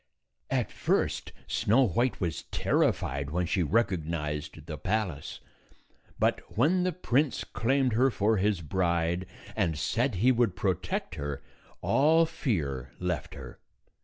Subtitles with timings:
[0.49, 5.41] At 243 first Snow White was terrified when she recog nized the palace;
[6.17, 11.43] but when the prince claimed her for his bride, and said he would protect her,
[11.83, 13.59] all fear left her.